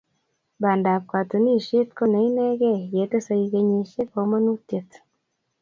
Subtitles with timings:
[0.61, 4.89] bandab kotunisiet ko ne ineegei, ye tesei kenyisiek komonutiet